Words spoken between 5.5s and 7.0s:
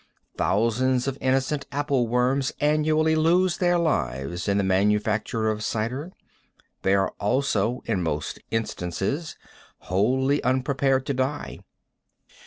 of cider. They